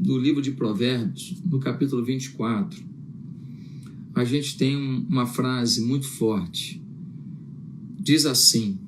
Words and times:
do 0.00 0.16
livro 0.16 0.40
de 0.40 0.52
Provérbios, 0.52 1.42
no 1.44 1.60
capítulo 1.60 2.02
24, 2.02 2.82
a 4.14 4.24
gente 4.24 4.56
tem 4.56 4.74
uma 4.74 5.26
frase 5.26 5.82
muito 5.82 6.06
forte. 6.06 6.82
Diz 7.98 8.24
assim: 8.24 8.78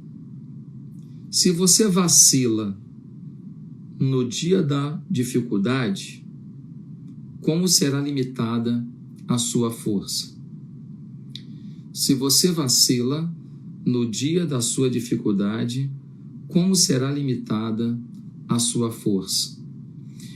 Se 1.30 1.50
você 1.50 1.86
vacila 1.86 2.76
no 4.00 4.26
dia 4.26 4.62
da 4.62 5.00
dificuldade, 5.08 6.24
como 7.42 7.68
será 7.68 8.00
limitada 8.00 8.84
a 9.28 9.36
sua 9.36 9.70
força? 9.70 10.34
Se 11.92 12.14
você 12.14 12.50
vacila 12.50 13.30
no 13.84 14.10
dia 14.10 14.46
da 14.46 14.62
sua 14.62 14.88
dificuldade, 14.88 15.90
como 16.48 16.74
será 16.74 17.12
limitada 17.12 18.00
a 18.48 18.58
sua 18.58 18.90
força? 18.90 19.61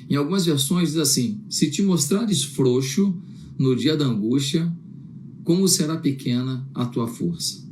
Em 0.09 0.15
algumas 0.15 0.47
versões 0.47 0.91
diz 0.91 0.99
assim: 0.99 1.41
Se 1.49 1.71
te 1.71 1.83
mostrares 1.83 2.45
frouxo 2.45 3.15
no 3.59 3.75
dia 3.75 3.97
da 3.97 4.05
angústia, 4.05 4.73
como 5.45 5.67
será 5.69 5.97
pequena 5.97 6.69
a 6.75 6.87
tua 6.87 7.07
força? 7.07 7.65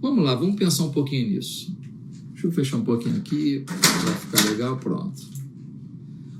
Vamos 0.00 0.24
lá, 0.24 0.34
vamos 0.34 0.56
pensar 0.56 0.84
um 0.84 0.90
pouquinho 0.90 1.30
nisso. 1.30 1.76
Deixa 2.32 2.46
eu 2.46 2.52
fechar 2.52 2.76
um 2.76 2.84
pouquinho 2.84 3.16
aqui, 3.16 3.64
vai 4.04 4.14
ficar 4.14 4.50
legal, 4.50 4.76
pronto. 4.76 5.20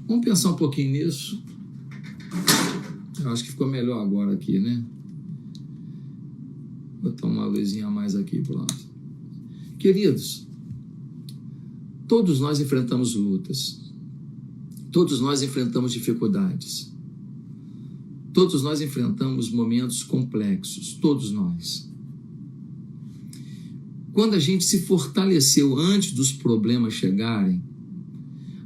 Vamos 0.06 0.24
pensar 0.24 0.50
um 0.50 0.56
pouquinho 0.56 0.92
nisso. 0.92 1.42
Eu 3.20 3.30
acho 3.30 3.44
que 3.44 3.50
ficou 3.50 3.66
melhor 3.66 4.00
agora 4.00 4.34
aqui, 4.34 4.60
né? 4.60 4.84
Vou 7.02 7.10
botar 7.10 7.26
uma 7.26 7.46
luzinha 7.46 7.86
a 7.86 7.90
mais 7.90 8.14
aqui, 8.14 8.40
pronto. 8.42 8.74
Queridos, 9.78 10.46
todos 12.06 12.40
nós 12.40 12.60
enfrentamos 12.60 13.14
lutas. 13.14 13.86
Todos 14.96 15.20
nós 15.20 15.42
enfrentamos 15.42 15.92
dificuldades. 15.92 16.90
Todos 18.32 18.62
nós 18.62 18.80
enfrentamos 18.80 19.50
momentos 19.50 20.02
complexos, 20.02 20.94
todos 20.94 21.30
nós. 21.30 21.86
Quando 24.10 24.32
a 24.32 24.38
gente 24.38 24.64
se 24.64 24.86
fortaleceu 24.86 25.76
antes 25.76 26.12
dos 26.12 26.32
problemas 26.32 26.94
chegarem, 26.94 27.62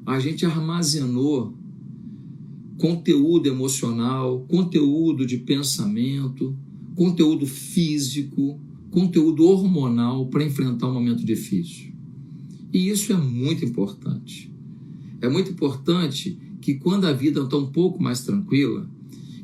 a 0.07 0.21
gente 0.21 0.47
armazenou 0.47 1.53
conteúdo 2.79 3.49
emocional, 3.49 4.47
conteúdo 4.49 5.27
de 5.27 5.37
pensamento, 5.39 6.57
conteúdo 6.95 7.45
físico, 7.45 8.61
conteúdo 8.89 9.47
hormonal 9.47 10.29
para 10.29 10.45
enfrentar 10.45 10.91
um 10.91 10.95
momento 10.95 11.25
difícil. 11.25 11.93
E 12.73 12.89
isso 12.89 13.13
é 13.13 13.17
muito 13.17 13.65
importante. 13.65 14.50
É 15.21 15.29
muito 15.29 15.51
importante 15.51 16.39
que 16.61 16.75
quando 16.75 17.07
a 17.07 17.13
vida 17.13 17.43
está 17.43 17.57
um 17.57 17.67
pouco 17.67 18.03
mais 18.03 18.21
tranquila, 18.21 18.89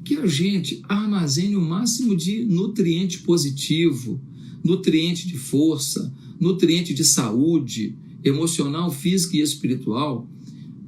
que 0.04 0.16
a 0.16 0.26
gente 0.26 0.82
armazene 0.88 1.56
o 1.56 1.60
máximo 1.60 2.16
de 2.16 2.44
nutriente 2.44 3.18
positivo, 3.20 4.20
nutriente 4.62 5.26
de 5.26 5.36
força, 5.36 6.12
nutriente 6.38 6.94
de 6.94 7.04
saúde 7.04 7.96
emocional, 8.22 8.90
física 8.90 9.36
e 9.36 9.40
espiritual 9.40 10.28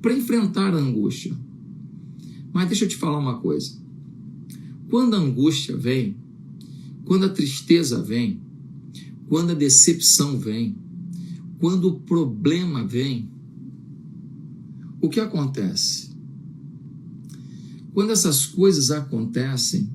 para 0.01 0.15
enfrentar 0.15 0.75
a 0.75 0.79
angústia. 0.79 1.37
Mas 2.53 2.69
deixa 2.69 2.85
eu 2.85 2.89
te 2.89 2.97
falar 2.97 3.19
uma 3.19 3.39
coisa. 3.39 3.77
Quando 4.89 5.15
a 5.15 5.19
angústia 5.19 5.77
vem, 5.77 6.17
quando 7.05 7.25
a 7.25 7.29
tristeza 7.29 8.03
vem, 8.03 8.41
quando 9.29 9.51
a 9.51 9.55
decepção 9.55 10.39
vem, 10.39 10.77
quando 11.59 11.89
o 11.89 12.01
problema 12.01 12.87
vem, 12.87 13.29
o 15.01 15.09
que 15.09 15.21
acontece? 15.21 16.11
Quando 17.93 18.13
essas 18.13 18.47
coisas 18.47 18.91
acontecem, 18.91 19.91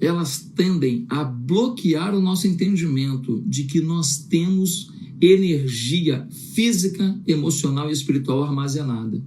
elas 0.00 0.40
tendem 0.54 1.06
a 1.08 1.24
bloquear 1.24 2.14
o 2.14 2.20
nosso 2.20 2.46
entendimento 2.46 3.42
de 3.46 3.64
que 3.64 3.80
nós 3.80 4.18
temos 4.18 4.92
energia 5.20 6.26
física, 6.54 7.18
emocional 7.26 7.88
e 7.88 7.92
espiritual 7.92 8.42
armazenada. 8.42 9.22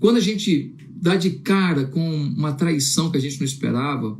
Quando 0.00 0.16
a 0.16 0.20
gente 0.20 0.74
dá 0.88 1.14
de 1.14 1.30
cara 1.30 1.84
com 1.86 2.14
uma 2.16 2.52
traição 2.52 3.10
que 3.10 3.18
a 3.18 3.20
gente 3.20 3.38
não 3.38 3.44
esperava, 3.44 4.18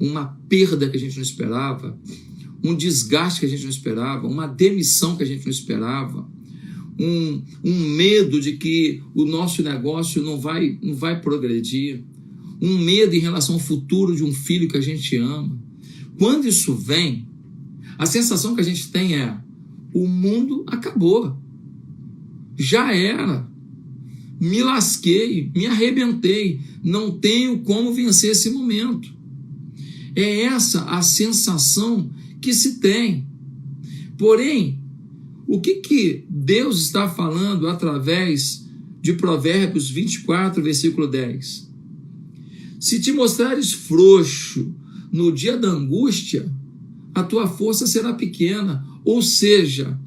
uma 0.00 0.26
perda 0.48 0.88
que 0.88 0.96
a 0.96 1.00
gente 1.00 1.16
não 1.16 1.22
esperava, 1.22 1.98
um 2.62 2.74
desgaste 2.74 3.40
que 3.40 3.46
a 3.46 3.48
gente 3.48 3.62
não 3.62 3.70
esperava, 3.70 4.26
uma 4.26 4.46
demissão 4.46 5.16
que 5.16 5.22
a 5.22 5.26
gente 5.26 5.44
não 5.44 5.50
esperava, 5.50 6.28
um, 6.98 7.42
um 7.62 7.88
medo 7.90 8.40
de 8.40 8.52
que 8.52 9.02
o 9.14 9.24
nosso 9.24 9.62
negócio 9.62 10.22
não 10.22 10.40
vai, 10.40 10.78
não 10.82 10.94
vai 10.94 11.20
progredir, 11.20 12.04
um 12.60 12.78
medo 12.78 13.14
em 13.14 13.20
relação 13.20 13.56
ao 13.56 13.60
futuro 13.60 14.14
de 14.14 14.24
um 14.24 14.32
filho 14.32 14.68
que 14.68 14.76
a 14.76 14.80
gente 14.80 15.16
ama. 15.16 15.58
Quando 16.18 16.46
isso 16.46 16.74
vem, 16.74 17.26
a 17.98 18.06
sensação 18.06 18.54
que 18.54 18.60
a 18.60 18.64
gente 18.64 18.90
tem 18.90 19.16
é: 19.16 19.36
o 19.92 20.06
mundo 20.06 20.64
acabou, 20.66 21.36
já 22.56 22.94
era, 22.94 23.48
me 24.40 24.62
lasquei, 24.62 25.50
me 25.54 25.66
arrebentei, 25.66 26.60
não 26.82 27.10
tenho 27.10 27.60
como 27.60 27.92
vencer 27.92 28.32
esse 28.32 28.50
momento. 28.50 29.12
É 30.14 30.42
essa 30.42 30.84
a 30.84 31.02
sensação 31.02 32.10
que 32.40 32.54
se 32.54 32.78
tem. 32.78 33.26
Porém, 34.16 34.78
o 35.46 35.60
que, 35.60 35.76
que 35.76 36.24
Deus 36.28 36.82
está 36.82 37.08
falando 37.08 37.68
através 37.68 38.66
de 39.00 39.12
Provérbios 39.12 39.90
24, 39.90 40.62
versículo 40.62 41.06
10? 41.06 41.70
Se 42.80 43.00
te 43.00 43.12
mostrares 43.12 43.72
frouxo 43.72 44.74
no 45.12 45.32
dia 45.32 45.56
da 45.56 45.68
angústia, 45.68 46.50
a 47.14 47.22
tua 47.22 47.46
força 47.46 47.86
será 47.86 48.12
pequena. 48.12 48.84
Ou 49.04 49.22
seja, 49.22 49.98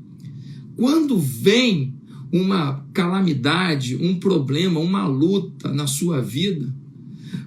quando 0.75 1.17
vem 1.17 1.95
uma 2.31 2.85
calamidade, 2.93 3.95
um 3.95 4.19
problema, 4.19 4.79
uma 4.79 5.07
luta 5.07 5.71
na 5.71 5.87
sua 5.87 6.21
vida, 6.21 6.73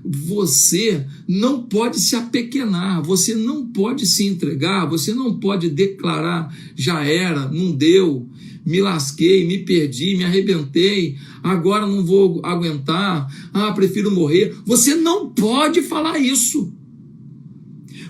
você 0.04 1.06
não 1.28 1.62
pode 1.62 2.00
se 2.00 2.16
apequenar, 2.16 3.02
você 3.02 3.34
não 3.34 3.66
pode 3.66 4.06
se 4.06 4.26
entregar, 4.26 4.86
você 4.86 5.12
não 5.12 5.38
pode 5.38 5.68
declarar: 5.68 6.54
já 6.74 7.04
era, 7.04 7.48
não 7.48 7.72
deu, 7.72 8.28
me 8.64 8.80
lasquei, 8.80 9.46
me 9.46 9.58
perdi, 9.58 10.16
me 10.16 10.24
arrebentei, 10.24 11.16
agora 11.42 11.86
não 11.86 12.04
vou 12.04 12.40
aguentar, 12.44 13.28
ah, 13.52 13.72
prefiro 13.72 14.10
morrer. 14.10 14.54
Você 14.64 14.94
não 14.94 15.30
pode 15.30 15.82
falar 15.82 16.18
isso. 16.18 16.72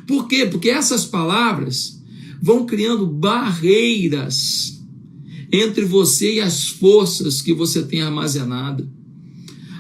Por 0.07 0.27
quê? 0.27 0.47
Porque 0.47 0.71
essas 0.71 1.05
palavras 1.05 2.03
vão 2.43 2.67
criando 2.67 3.07
barreiras 3.07 4.81
entre 5.53 5.85
você 5.85 6.37
e 6.37 6.41
as 6.41 6.69
forças 6.69 7.43
que 7.43 7.53
você 7.53 7.83
tem 7.83 8.03
armazenada 8.03 8.89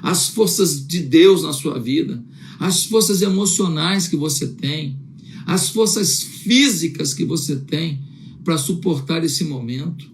as 0.03 0.29
forças 0.29 0.87
de 0.87 1.01
Deus 1.01 1.43
na 1.43 1.53
sua 1.53 1.79
vida, 1.79 2.23
as 2.59 2.85
forças 2.85 3.23
emocionais 3.23 4.09
que 4.09 4.17
você 4.17 4.47
tem, 4.47 4.99
as 5.47 5.71
forças 5.71 6.23
físicas 6.23 7.15
que 7.15 7.25
você 7.25 7.57
tem 7.57 8.01
para 8.45 8.59
suportar 8.59 9.25
esse 9.25 9.45
momento. 9.45 10.11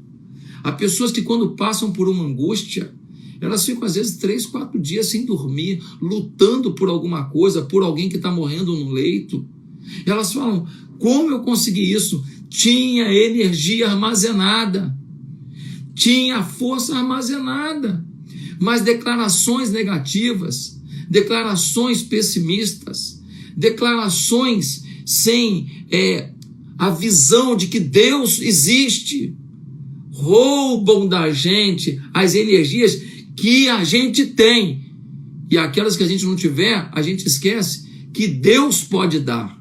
Há 0.63 0.73
pessoas 0.73 1.13
que, 1.13 1.23
quando 1.23 1.51
passam 1.51 1.93
por 1.93 2.09
uma 2.09 2.25
angústia, 2.25 2.93
elas 3.41 3.65
ficam 3.65 3.85
às 3.85 3.95
vezes 3.95 4.17
três, 4.17 4.47
quatro 4.47 4.81
dias 4.81 5.07
sem 5.07 5.25
dormir, 5.25 5.83
lutando 6.01 6.73
por 6.73 6.89
alguma 6.89 7.25
coisa, 7.25 7.63
por 7.63 7.83
alguém 7.83 8.09
que 8.09 8.17
está 8.17 8.31
morrendo 8.31 8.75
no 8.75 8.91
leito. 8.91 9.47
Elas 10.05 10.33
falam: 10.33 10.67
como 10.99 11.31
eu 11.31 11.41
consegui 11.41 11.93
isso? 11.93 12.25
Tinha 12.49 13.13
energia 13.13 13.89
armazenada, 13.89 14.97
tinha 15.95 16.43
força 16.43 16.97
armazenada 16.97 18.06
mas 18.61 18.83
declarações 18.83 19.71
negativas, 19.71 20.81
declarações 21.09 22.03
pessimistas, 22.03 23.21
declarações 23.57 24.85
sem 25.05 25.87
é, 25.91 26.31
a 26.79 26.91
visão 26.91 27.57
de 27.57 27.69
que 27.69 27.81
Deus 27.81 28.41
existe, 28.41 29.35
roubam 30.11 31.07
da 31.07 31.31
gente 31.31 32.01
as 32.13 32.35
energias 32.35 33.01
que 33.37 33.69
a 33.69 33.85
gente 33.85 34.27
tem. 34.27 34.85
E 35.51 35.57
aquelas 35.57 35.97
que 35.97 36.03
a 36.03 36.09
gente 36.09 36.25
não 36.25 36.35
tiver, 36.35 36.89
a 36.93 37.03
gente 37.03 37.27
esquece 37.27 37.87
que 38.13 38.27
Deus 38.27 38.83
pode 38.83 39.21
dar. 39.21 39.57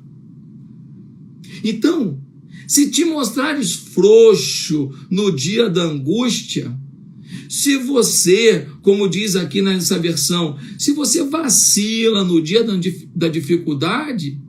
Então, 1.63 2.19
se 2.67 2.89
te 2.89 3.05
mostrares 3.05 3.73
frouxo 3.73 4.91
no 5.09 5.31
dia 5.31 5.69
da 5.69 5.83
angústia, 5.83 6.75
se 7.49 7.77
você, 7.77 8.67
como 8.81 9.09
diz 9.09 9.35
aqui 9.35 9.61
nessa 9.61 9.97
versão, 9.99 10.57
se 10.77 10.91
você 10.91 11.23
vacila 11.23 12.23
no 12.23 12.41
dia 12.41 12.65
da 13.15 13.27
dificuldade, 13.27 14.39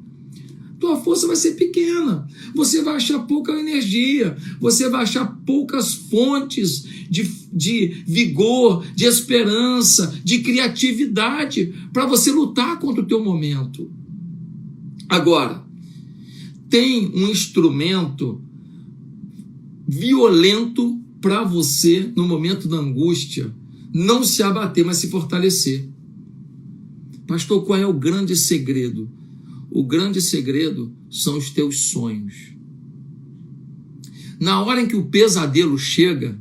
tua 0.79 0.97
força 0.97 1.27
vai 1.27 1.37
ser 1.37 1.53
pequena. 1.53 2.27
Você 2.55 2.83
vai 2.83 2.97
achar 2.97 3.21
pouca 3.21 3.53
energia, 3.53 4.37
você 4.61 4.89
vai 4.89 5.03
achar 5.03 5.27
poucas 5.47 5.95
fontes 5.95 6.85
de, 7.09 7.25
de 7.53 8.03
vigor, 8.07 8.85
de 8.95 9.05
esperança, 9.05 10.15
de 10.23 10.41
criatividade 10.41 11.73
para 11.93 12.07
você 12.07 12.31
lutar 12.31 12.79
contra 12.79 13.03
o 13.03 13.07
teu 13.07 13.23
momento. 13.23 13.91
Agora, 15.09 15.65
tem 16.69 17.11
um 17.15 17.29
instrumento 17.31 18.43
violento 19.87 21.01
para 21.27 21.43
você 21.43 22.13
no 22.15 22.25
momento 22.25 22.69
da 22.69 22.77
angústia 22.77 23.53
não 23.93 24.23
se 24.23 24.45
abater, 24.45 24.85
mas 24.85 24.99
se 24.99 25.11
fortalecer. 25.11 25.89
Pastor, 27.27 27.65
qual 27.67 27.77
é 27.77 27.85
o 27.85 27.93
grande 27.93 28.37
segredo? 28.37 29.11
O 29.69 29.83
grande 29.83 30.23
segredo 30.23 30.95
são 31.11 31.37
os 31.37 31.51
teus 31.51 31.91
sonhos. 31.91 32.53
Na 34.39 34.63
hora 34.63 34.81
em 34.81 34.87
que 34.87 34.95
o 34.95 35.07
pesadelo 35.07 35.77
chega, 35.77 36.39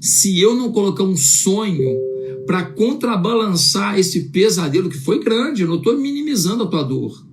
se 0.00 0.40
eu 0.40 0.54
não 0.54 0.72
colocar 0.72 1.04
um 1.04 1.18
sonho 1.18 1.94
para 2.46 2.64
contrabalançar 2.64 3.98
esse 3.98 4.30
pesadelo 4.30 4.88
que 4.88 4.96
foi 4.96 5.22
grande, 5.22 5.60
eu 5.60 5.68
não 5.68 5.76
estou 5.76 5.98
minimizando 5.98 6.62
a 6.62 6.66
tua 6.66 6.82
dor. 6.82 7.26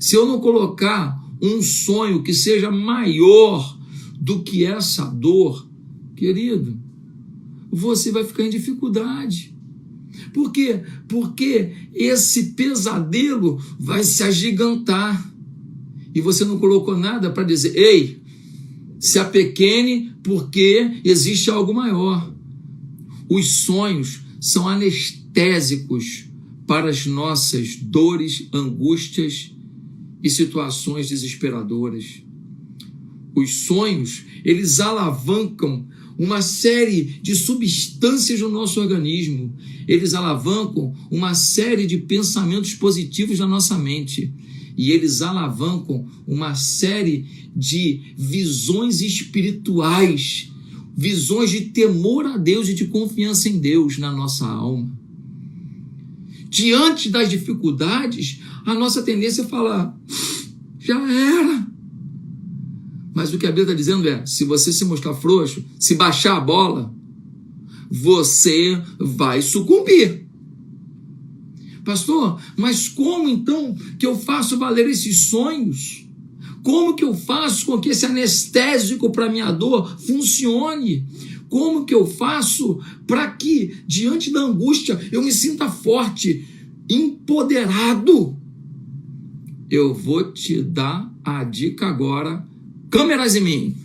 Se 0.00 0.16
eu 0.16 0.26
não 0.26 0.40
colocar 0.40 1.16
um 1.40 1.62
sonho 1.62 2.24
que 2.24 2.34
seja 2.34 2.72
maior 2.72 3.78
do 4.20 4.42
que 4.42 4.64
essa 4.64 5.04
dor, 5.04 5.67
querido, 6.18 6.78
você 7.70 8.10
vai 8.10 8.24
ficar 8.24 8.44
em 8.44 8.50
dificuldade. 8.50 9.54
Por 10.32 10.52
quê? 10.52 10.82
Porque 11.06 11.72
esse 11.94 12.52
pesadelo 12.52 13.62
vai 13.78 14.02
se 14.02 14.22
agigantar. 14.22 15.32
E 16.14 16.20
você 16.20 16.44
não 16.44 16.58
colocou 16.58 16.96
nada 16.96 17.30
para 17.30 17.44
dizer, 17.44 17.76
ei, 17.76 18.20
se 18.98 19.18
apequene 19.18 20.12
porque 20.22 21.00
existe 21.04 21.50
algo 21.50 21.72
maior. 21.72 22.32
Os 23.28 23.46
sonhos 23.62 24.22
são 24.40 24.68
anestésicos 24.68 26.24
para 26.66 26.90
as 26.90 27.06
nossas 27.06 27.76
dores, 27.76 28.48
angústias 28.52 29.54
e 30.22 30.28
situações 30.28 31.08
desesperadoras. 31.08 32.22
Os 33.34 33.66
sonhos, 33.66 34.24
eles 34.44 34.80
alavancam 34.80 35.86
uma 36.18 36.42
série 36.42 37.20
de 37.22 37.34
substâncias 37.36 38.40
no 38.40 38.48
nosso 38.48 38.80
organismo. 38.80 39.54
Eles 39.86 40.14
alavancam 40.14 40.92
uma 41.10 41.32
série 41.32 41.86
de 41.86 41.98
pensamentos 41.98 42.74
positivos 42.74 43.38
na 43.38 43.46
nossa 43.46 43.78
mente. 43.78 44.32
E 44.76 44.90
eles 44.90 45.22
alavancam 45.22 46.06
uma 46.26 46.54
série 46.54 47.48
de 47.54 48.14
visões 48.16 49.00
espirituais, 49.00 50.50
visões 50.96 51.50
de 51.50 51.60
temor 51.66 52.26
a 52.26 52.36
Deus 52.36 52.68
e 52.68 52.74
de 52.74 52.86
confiança 52.86 53.48
em 53.48 53.58
Deus 53.58 53.98
na 53.98 54.10
nossa 54.12 54.46
alma. 54.46 54.90
Diante 56.50 57.10
das 57.10 57.30
dificuldades, 57.30 58.40
a 58.64 58.74
nossa 58.74 59.02
tendência 59.02 59.42
é 59.42 59.46
falar: 59.46 59.96
já 60.78 61.00
era 61.00 61.66
mas 63.18 63.34
o 63.34 63.38
que 63.38 63.46
a 63.46 63.50
Bíblia 63.50 63.64
está 63.64 63.74
dizendo 63.74 64.08
é: 64.08 64.24
se 64.24 64.44
você 64.44 64.72
se 64.72 64.84
mostrar 64.84 65.12
frouxo, 65.12 65.64
se 65.76 65.96
baixar 65.96 66.36
a 66.36 66.40
bola, 66.40 66.94
você 67.90 68.80
vai 68.96 69.42
sucumbir. 69.42 70.24
Pastor, 71.84 72.40
mas 72.56 72.88
como 72.88 73.28
então 73.28 73.74
que 73.98 74.06
eu 74.06 74.16
faço 74.16 74.56
valer 74.56 74.88
esses 74.88 75.30
sonhos? 75.30 76.06
Como 76.62 76.94
que 76.94 77.02
eu 77.02 77.12
faço 77.12 77.66
com 77.66 77.80
que 77.80 77.88
esse 77.88 78.06
anestésico 78.06 79.10
para 79.10 79.28
minha 79.28 79.50
dor 79.50 79.98
funcione? 79.98 81.04
Como 81.48 81.84
que 81.84 81.94
eu 81.94 82.06
faço 82.06 82.78
para 83.04 83.32
que, 83.32 83.78
diante 83.84 84.30
da 84.30 84.42
angústia, 84.42 84.96
eu 85.10 85.24
me 85.24 85.32
sinta 85.32 85.68
forte, 85.68 86.46
empoderado? 86.88 88.38
Eu 89.68 89.92
vou 89.92 90.32
te 90.32 90.62
dar 90.62 91.12
a 91.24 91.42
dica 91.42 91.86
agora 91.86 92.46
câmeras 92.90 93.36
em 93.36 93.40
mim. 93.40 93.76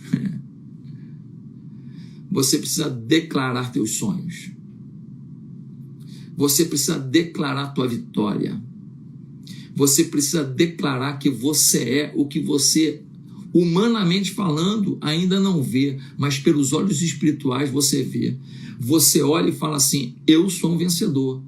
Você 2.30 2.58
precisa 2.58 2.90
declarar 2.90 3.70
teus 3.70 3.92
sonhos. 3.92 4.50
Você 6.36 6.64
precisa 6.64 6.98
declarar 6.98 7.68
tua 7.68 7.86
vitória. 7.86 8.60
Você 9.76 10.04
precisa 10.04 10.42
declarar 10.42 11.18
que 11.18 11.30
você 11.30 11.78
é 11.78 12.12
o 12.16 12.26
que 12.26 12.40
você, 12.40 13.02
humanamente 13.52 14.32
falando, 14.32 14.98
ainda 15.00 15.38
não 15.38 15.62
vê, 15.62 15.98
mas 16.16 16.38
pelos 16.38 16.72
olhos 16.72 17.02
espirituais 17.02 17.70
você 17.70 18.02
vê. 18.02 18.36
Você 18.78 19.22
olha 19.22 19.50
e 19.50 19.56
fala 19.56 19.76
assim: 19.76 20.16
Eu 20.26 20.50
sou 20.50 20.72
um 20.72 20.78
vencedor. 20.78 21.42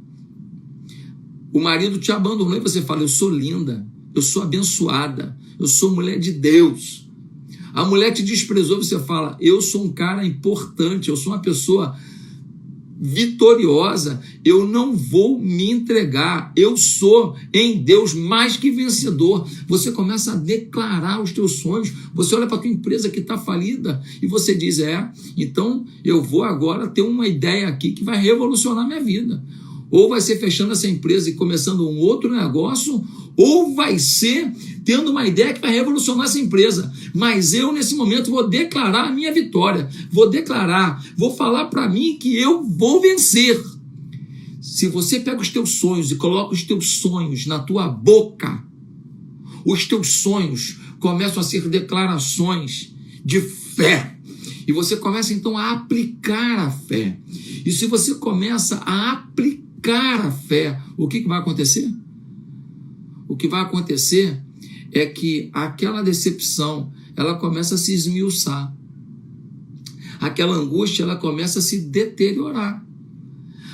O 1.53 1.61
marido 1.61 1.99
te 1.99 2.13
abandonou 2.13 2.57
e 2.57 2.61
você 2.61 2.83
fala: 2.83 3.03
Eu 3.03 3.09
sou 3.09 3.31
linda, 3.31 3.87
eu 4.15 4.23
sou 4.23 4.43
abençoada, 4.43 5.37
eu 5.59 5.67
sou 5.67 5.95
mulher 5.95 6.19
de 6.19 6.33
Deus. 6.33 7.06
A 7.77 7.85
mulher 7.85 8.11
te 8.11 8.23
desprezou, 8.23 8.83
você 8.83 8.99
fala: 8.99 9.37
Eu 9.39 9.61
sou 9.61 9.85
um 9.85 9.93
cara 9.93 10.27
importante, 10.27 11.11
eu 11.11 11.17
sou 11.17 11.35
uma 11.35 11.43
pessoa 11.43 11.95
vitoriosa, 12.99 14.23
eu 14.43 14.67
não 14.67 14.97
vou 14.97 15.39
me 15.39 15.71
entregar, 15.71 16.51
eu 16.57 16.75
sou 16.75 17.37
em 17.53 17.83
Deus 17.83 18.15
mais 18.15 18.57
que 18.57 18.71
vencedor. 18.71 19.47
Você 19.69 19.93
começa 19.93 20.33
a 20.33 20.37
declarar 20.37 21.23
os 21.23 21.33
teus 21.33 21.57
sonhos, 21.57 21.93
você 22.15 22.35
olha 22.35 22.47
para 22.47 22.57
a 22.57 22.61
tua 22.61 22.71
empresa 22.71 23.11
que 23.11 23.21
está 23.21 23.37
falida 23.37 24.03
e 24.23 24.27
você 24.27 24.55
diz: 24.55 24.79
É, 24.79 25.13
então 25.37 25.85
eu 26.03 26.23
vou 26.23 26.45
agora 26.45 26.89
ter 26.89 27.03
uma 27.03 27.29
ideia 27.29 27.69
aqui 27.69 27.93
que 27.93 28.03
vai 28.03 28.17
revolucionar 28.17 28.87
minha 28.87 29.05
vida. 29.05 29.45
Ou 29.91 30.09
vai 30.09 30.21
ser 30.21 30.39
fechando 30.39 30.73
essa 30.73 30.89
empresa 30.89 31.31
e 31.31 31.35
começando 31.35 31.89
um 31.89 31.99
outro 31.99 32.35
negócio, 32.35 33.05
ou 33.37 33.75
vai 33.75 33.99
ser 33.99 34.51
tendo 34.85 35.11
uma 35.11 35.27
ideia 35.27 35.53
que 35.53 35.61
vai 35.61 35.73
revolucionar 35.73 36.27
essa 36.27 36.39
empresa. 36.39 36.93
Mas 37.15 37.53
eu, 37.53 37.73
nesse 37.73 37.95
momento, 37.95 38.31
vou 38.31 38.49
declarar 38.49 39.09
a 39.09 39.13
minha 39.13 39.33
vitória. 39.33 39.89
Vou 40.11 40.29
declarar, 40.29 41.05
vou 41.17 41.35
falar 41.35 41.67
para 41.67 41.89
mim 41.89 42.19
que 42.19 42.37
eu 42.37 42.63
vou 42.65 43.01
vencer. 43.01 43.63
Se 44.61 44.89
você 44.89 45.21
pega 45.21 45.41
os 45.41 45.49
teus 45.49 45.73
sonhos 45.79 46.11
e 46.11 46.17
coloca 46.17 46.55
os 46.55 46.63
teus 46.63 46.99
sonhos 46.99 47.47
na 47.47 47.59
tua 47.59 47.89
boca, 47.89 48.65
os 49.65 49.87
teus 49.87 50.15
sonhos 50.15 50.79
começam 50.99 51.41
a 51.41 51.45
ser 51.45 51.69
declarações 51.69 52.95
de 53.25 53.41
fé. 53.41 54.17
E 54.67 54.73
você 54.73 54.97
começa 54.97 55.33
então 55.33 55.57
a 55.57 55.73
aplicar 55.73 56.67
a 56.67 56.71
fé. 56.71 57.19
E 57.65 57.71
se 57.71 57.87
você 57.87 58.17
começa 58.17 58.77
a 58.85 59.13
aplicar 59.13 59.66
a 59.89 60.31
fé, 60.31 60.81
o 60.97 61.07
que, 61.07 61.21
que 61.21 61.29
vai 61.29 61.39
acontecer? 61.39 61.93
O 63.29 63.37
que 63.37 63.49
vai 63.49 63.63
acontecer 63.63 64.41
é 64.93 65.07
que 65.07 65.51
aquela 65.53 66.03
decepção 66.03 66.93
ela 67.15 67.35
começa 67.37 67.75
a 67.75 67.79
se 67.79 67.93
esmiuçar. 67.93 68.75
Aquela 70.21 70.57
angústia 70.57 71.03
ela 71.03 71.17
começa 71.17 71.59
a 71.59 71.63
se 71.63 71.81
deteriorar. 71.81 72.85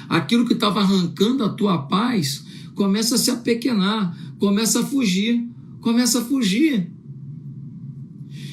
Aquilo 0.09 0.47
que 0.47 0.55
estava 0.55 0.81
arrancando 0.81 1.45
a 1.45 1.49
tua 1.49 1.79
paz 1.79 2.45
começa 2.75 3.15
a 3.15 3.19
se 3.19 3.31
apequenar, 3.31 4.17
começa 4.39 4.81
a 4.81 4.85
fugir, 4.85 5.49
começa 5.81 6.21
a 6.21 6.25
fugir. 6.25 6.91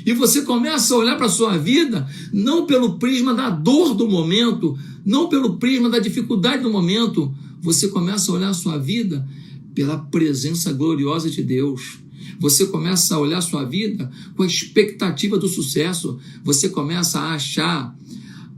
E 0.05 0.13
você 0.13 0.41
começa 0.41 0.93
a 0.93 0.97
olhar 0.97 1.17
para 1.17 1.25
a 1.25 1.29
sua 1.29 1.57
vida 1.57 2.07
não 2.31 2.65
pelo 2.65 2.97
prisma 2.97 3.33
da 3.33 3.49
dor 3.49 3.93
do 3.93 4.07
momento, 4.07 4.77
não 5.05 5.29
pelo 5.29 5.57
prisma 5.57 5.89
da 5.89 5.99
dificuldade 5.99 6.63
do 6.63 6.71
momento, 6.71 7.33
você 7.61 7.89
começa 7.89 8.31
a 8.31 8.35
olhar 8.35 8.49
a 8.49 8.53
sua 8.53 8.77
vida 8.77 9.27
pela 9.73 9.97
presença 9.97 10.71
gloriosa 10.71 11.29
de 11.29 11.43
Deus. 11.43 11.99
Você 12.39 12.67
começa 12.67 13.15
a 13.15 13.19
olhar 13.19 13.39
a 13.39 13.41
sua 13.41 13.65
vida 13.65 14.09
com 14.35 14.43
a 14.43 14.47
expectativa 14.47 15.37
do 15.37 15.47
sucesso. 15.47 16.17
Você 16.43 16.69
começa 16.69 17.19
a 17.19 17.33
achar 17.33 17.95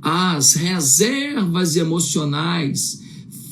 as 0.02 0.54
reservas 0.54 1.76
emocionais, 1.76 3.02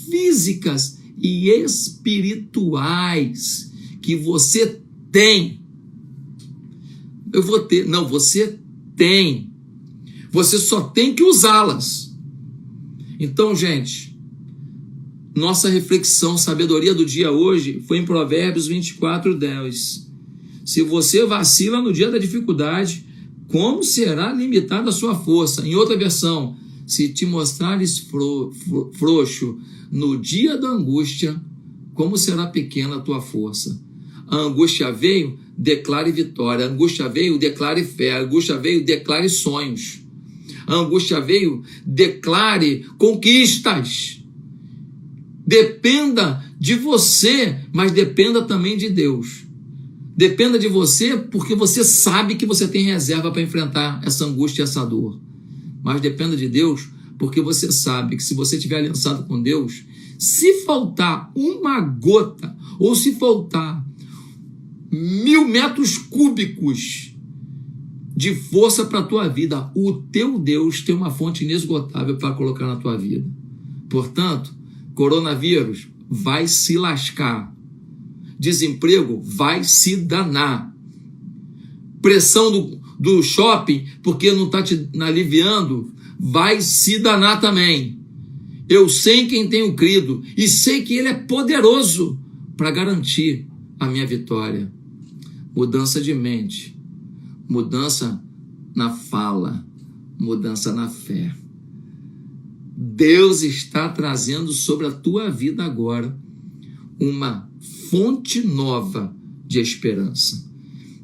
físicas 0.09 0.99
e 1.21 1.49
espirituais 1.49 3.71
que 4.01 4.15
você 4.15 4.79
tem. 5.11 5.58
Eu 7.33 7.43
vou 7.43 7.59
ter. 7.59 7.87
Não, 7.87 8.07
você 8.07 8.59
tem. 8.95 9.51
Você 10.31 10.57
só 10.57 10.81
tem 10.81 11.13
que 11.13 11.23
usá-las. 11.23 12.15
Então, 13.19 13.55
gente, 13.55 14.17
nossa 15.35 15.69
reflexão, 15.69 16.37
sabedoria 16.37 16.93
do 16.93 17.05
dia 17.05 17.31
hoje 17.31 17.81
foi 17.87 17.97
em 17.97 18.05
Provérbios 18.05 18.67
24, 18.67 19.35
10. 19.37 20.09
Se 20.65 20.81
você 20.81 21.25
vacila 21.25 21.81
no 21.81 21.91
dia 21.91 22.11
da 22.11 22.17
dificuldade, 22.17 23.05
como 23.47 23.83
será 23.83 24.31
limitada 24.31 24.89
a 24.89 24.93
sua 24.93 25.15
força? 25.15 25.67
Em 25.67 25.75
outra 25.75 25.97
versão, 25.97 26.55
se 26.85 27.09
te 27.09 27.25
mostrares 27.25 27.97
fro, 27.99 28.51
fro, 28.51 28.91
frouxo 28.93 29.57
no 29.91 30.17
dia 30.17 30.57
da 30.57 30.69
angústia, 30.69 31.41
como 31.93 32.17
será 32.17 32.47
pequena 32.47 32.97
a 32.97 33.01
tua 33.01 33.21
força? 33.21 33.81
A 34.27 34.37
angústia 34.37 34.91
veio, 34.91 35.39
declare 35.59 36.09
vitória. 36.11 36.65
Angústia 36.65 37.09
veio, 37.09 37.37
declare 37.37 37.83
fé. 37.83 38.17
Angústia 38.17 38.57
veio, 38.57 38.85
declare 38.85 39.27
sonhos. 39.27 39.99
Angústia 40.65 41.19
veio, 41.19 41.61
declare 41.85 42.85
conquistas. 42.97 44.23
Dependa 45.45 46.43
de 46.57 46.75
você, 46.75 47.57
mas 47.73 47.91
dependa 47.91 48.43
também 48.43 48.77
de 48.77 48.89
Deus. 48.89 49.45
Dependa 50.15 50.57
de 50.57 50.67
você 50.67 51.17
porque 51.17 51.55
você 51.55 51.83
sabe 51.83 52.35
que 52.35 52.45
você 52.45 52.67
tem 52.67 52.83
reserva 52.83 53.31
para 53.31 53.41
enfrentar 53.41 54.01
essa 54.05 54.25
angústia 54.25 54.61
e 54.61 54.63
essa 54.63 54.85
dor. 54.85 55.19
Mas 55.83 56.01
dependa 56.01 56.37
de 56.37 56.47
Deus 56.47 56.87
porque 57.17 57.41
você 57.41 57.71
sabe 57.71 58.15
que 58.15 58.23
se 58.23 58.33
você 58.33 58.55
estiver 58.55 58.77
aliançado 58.77 59.23
com 59.25 59.41
Deus, 59.41 59.83
se 60.17 60.63
faltar 60.65 61.31
uma 61.35 61.79
gota 61.81 62.55
ou 62.77 62.95
se 62.95 63.15
faltar 63.15 63.85
mil 64.91 65.47
metros 65.47 65.97
cúbicos 65.97 67.13
de 68.15 68.35
força 68.35 68.85
para 68.85 68.99
a 68.99 69.03
tua 69.03 69.27
vida, 69.29 69.71
o 69.73 69.93
teu 69.93 70.37
Deus 70.37 70.81
tem 70.81 70.93
uma 70.93 71.09
fonte 71.09 71.45
inesgotável 71.45 72.17
para 72.17 72.33
colocar 72.33 72.67
na 72.67 72.75
tua 72.75 72.97
vida. 72.97 73.25
Portanto, 73.89 74.53
coronavírus 74.93 75.87
vai 76.09 76.47
se 76.47 76.77
lascar. 76.77 77.55
Desemprego 78.37 79.21
vai 79.21 79.63
se 79.63 79.95
danar. 79.95 80.75
Pressão 82.01 82.51
do, 82.51 82.81
do 82.99 83.23
shopping, 83.23 83.85
porque 84.03 84.31
não 84.33 84.47
está 84.47 84.61
te 84.61 84.89
aliviando, 84.99 85.93
vai 86.19 86.61
se 86.61 86.99
danar 86.99 87.39
também. 87.39 87.99
Eu 88.67 88.89
sei 88.89 89.27
quem 89.27 89.49
tenho 89.49 89.73
crido 89.75 90.21
e 90.35 90.47
sei 90.47 90.81
que 90.83 90.93
Ele 90.95 91.07
é 91.07 91.13
poderoso 91.13 92.19
para 92.57 92.69
garantir 92.69 93.47
a 93.79 93.87
minha 93.87 94.05
vitória. 94.05 94.69
Mudança 95.55 95.99
de 95.99 96.13
mente, 96.13 96.79
mudança 97.47 98.23
na 98.75 98.91
fala, 98.91 99.65
mudança 100.19 100.73
na 100.73 100.87
fé. 100.87 101.35
Deus 102.75 103.41
está 103.41 103.89
trazendo 103.89 104.53
sobre 104.53 104.87
a 104.87 104.91
tua 104.91 105.29
vida 105.29 105.63
agora 105.63 106.17
uma 106.99 107.49
fonte 107.89 108.41
nova 108.41 109.15
de 109.45 109.59
esperança. 109.59 110.49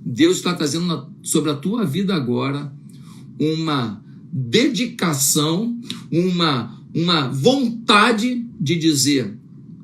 Deus 0.06 0.38
está 0.38 0.54
trazendo 0.54 1.10
sobre 1.24 1.50
a 1.50 1.56
tua 1.56 1.84
vida 1.84 2.14
agora 2.14 2.72
uma 3.40 4.04
dedicação, 4.32 5.80
uma, 6.12 6.80
uma 6.94 7.28
vontade 7.30 8.46
de 8.60 8.76
dizer: 8.76 9.38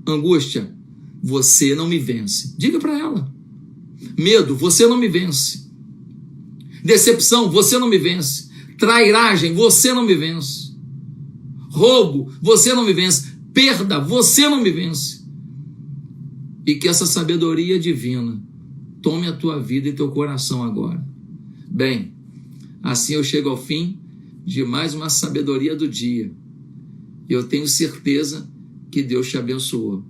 angústia, 0.08 0.74
você 1.22 1.74
não 1.76 1.88
me 1.88 1.98
vence. 1.98 2.56
Diga 2.58 2.80
para 2.80 2.98
ela. 2.98 3.34
Medo, 4.18 4.56
você 4.56 4.88
não 4.88 4.98
me 4.98 5.08
vence. 5.08 5.70
Decepção, 6.84 7.50
você 7.50 7.78
não 7.78 7.88
me 7.88 7.98
vence. 7.98 8.50
Trairagem, 8.78 9.54
você 9.54 9.94
não 9.94 10.06
me 10.06 10.16
vence. 10.16 10.76
Roubo, 11.70 12.32
você 12.42 12.74
não 12.74 12.86
me 12.86 12.94
vence. 12.94 13.32
Perda, 13.54 14.00
você 14.00 14.48
não 14.50 14.62
me 14.62 14.72
vence. 14.72 15.22
E 16.66 16.76
que 16.76 16.88
essa 16.88 17.06
sabedoria 17.06 17.80
divina 17.80 18.42
tome 19.02 19.28
a 19.28 19.36
tua 19.36 19.60
vida 19.60 19.90
e 19.90 19.94
teu 19.94 20.10
coração 20.12 20.64
agora. 20.64 21.04
Bem, 21.68 22.14
assim 22.84 23.14
eu 23.14 23.24
chego 23.24 23.50
ao 23.50 23.58
fim 23.58 24.00
de 24.46 24.64
mais 24.64 24.94
uma 24.94 25.10
sabedoria 25.10 25.76
do 25.76 25.88
dia. 25.88 26.32
Eu 27.30 27.48
tenho 27.48 27.68
certeza 27.68 28.50
que 28.92 29.02
Deus 29.02 29.30
te 29.30 29.38
abençoou. 29.38 30.04